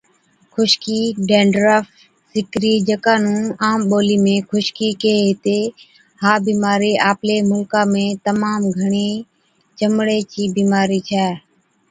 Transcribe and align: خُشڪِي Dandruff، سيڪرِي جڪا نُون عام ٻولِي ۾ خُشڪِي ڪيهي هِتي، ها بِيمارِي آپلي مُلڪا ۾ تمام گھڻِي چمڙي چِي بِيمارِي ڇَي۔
خُشڪِي 0.53 0.99
Dandruff، 1.29 1.87
سيڪرِي 2.31 2.73
جڪا 2.87 3.15
نُون 3.23 3.43
عام 3.63 3.79
ٻولِي 3.89 4.17
۾ 4.27 4.35
خُشڪِي 4.49 4.89
ڪيهي 5.01 5.23
هِتي، 5.29 5.59
ها 6.21 6.33
بِيمارِي 6.47 6.91
آپلي 7.11 7.37
مُلڪا 7.49 7.81
۾ 7.93 8.05
تمام 8.27 8.61
گھڻِي 8.77 9.09
چمڙي 9.77 10.19
چِي 10.31 10.43
بِيمارِي 10.55 10.99
ڇَي۔ 11.09 11.27